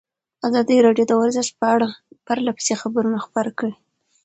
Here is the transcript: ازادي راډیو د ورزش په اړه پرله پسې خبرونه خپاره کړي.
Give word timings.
ازادي 0.47 0.77
راډیو 0.85 1.05
د 1.07 1.13
ورزش 1.21 1.47
په 1.59 1.65
اړه 1.75 1.87
پرله 2.27 2.51
پسې 2.57 2.73
خبرونه 2.81 3.17
خپاره 3.25 3.51
کړي. 3.59 3.73